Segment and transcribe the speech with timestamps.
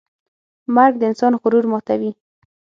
[0.75, 2.11] مرګ د انسان غرور ماتوي.